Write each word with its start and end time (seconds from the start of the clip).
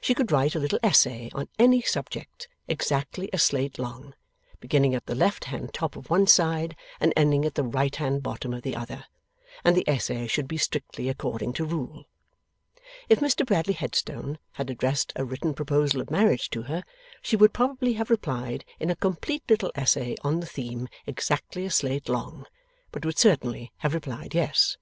She 0.00 0.12
could 0.12 0.32
write 0.32 0.56
a 0.56 0.58
little 0.58 0.80
essay 0.82 1.30
on 1.34 1.48
any 1.56 1.82
subject, 1.82 2.48
exactly 2.66 3.30
a 3.32 3.38
slate 3.38 3.78
long, 3.78 4.12
beginning 4.58 4.92
at 4.92 5.06
the 5.06 5.14
left 5.14 5.44
hand 5.44 5.72
top 5.72 5.94
of 5.94 6.10
one 6.10 6.26
side 6.26 6.74
and 6.98 7.12
ending 7.16 7.44
at 7.44 7.54
the 7.54 7.62
right 7.62 7.94
hand 7.94 8.24
bottom 8.24 8.52
of 8.54 8.62
the 8.62 8.74
other, 8.74 9.04
and 9.62 9.76
the 9.76 9.88
essay 9.88 10.26
should 10.26 10.48
be 10.48 10.56
strictly 10.56 11.08
according 11.08 11.52
to 11.52 11.64
rule. 11.64 12.06
If 13.08 13.20
Mr 13.20 13.46
Bradley 13.46 13.74
Headstone 13.74 14.40
had 14.54 14.68
addressed 14.68 15.12
a 15.14 15.24
written 15.24 15.54
proposal 15.54 16.00
of 16.00 16.10
marriage 16.10 16.50
to 16.50 16.62
her, 16.62 16.82
she 17.22 17.36
would 17.36 17.52
probably 17.52 17.92
have 17.92 18.10
replied 18.10 18.64
in 18.80 18.90
a 18.90 18.96
complete 18.96 19.44
little 19.48 19.70
essay 19.76 20.16
on 20.24 20.40
the 20.40 20.46
theme 20.46 20.88
exactly 21.06 21.64
a 21.64 21.70
slate 21.70 22.08
long, 22.08 22.46
but 22.90 23.04
would 23.04 23.16
certainly 23.16 23.70
have 23.76 23.94
replied 23.94 24.34
Yes. 24.34 24.76